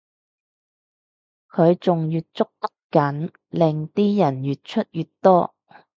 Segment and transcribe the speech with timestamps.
[1.51, 5.53] 佢仲越捉得緊令啲人越出越多